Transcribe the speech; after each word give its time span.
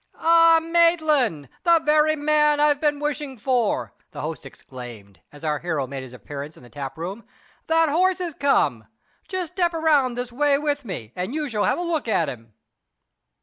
"Ah, 0.17 0.59
Maitland! 0.59 1.47
the 1.61 1.77
very 1.85 2.15
man 2.15 2.59
I've 2.59 2.81
been 2.81 2.97
wishing 2.99 3.37
for," 3.37 3.93
the 4.09 4.21
host 4.21 4.47
exclaimed, 4.47 5.19
as 5.31 5.43
our 5.43 5.59
hero 5.59 5.85
made 5.85 6.01
his 6.01 6.11
appearance 6.11 6.57
in 6.57 6.63
the 6.63 6.71
tap 6.71 6.97
room. 6.97 7.23
"That 7.67 7.87
horse 7.87 8.17
has 8.17 8.33
come. 8.33 8.87
Just 9.27 9.51
step 9.53 9.75
around 9.75 10.15
this 10.15 10.31
way 10.31 10.57
with 10.57 10.85
me, 10.85 11.11
and 11.15 11.35
you 11.35 11.47
shall 11.47 11.65
have 11.65 11.77
a 11.77 11.83
look 11.83 12.07
at 12.07 12.29
him." 12.29 12.55